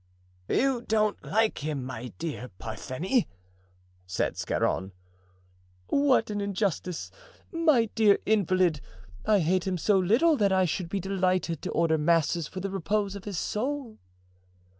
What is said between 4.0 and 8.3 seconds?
said Scarron. "What an injustice, my dear